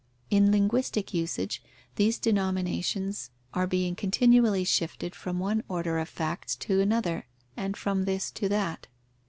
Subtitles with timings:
[0.31, 1.61] In linguistic usage,
[1.95, 8.05] these denominations are being continually shifted from one order of facts to another, and from
[8.05, 8.87] this to that.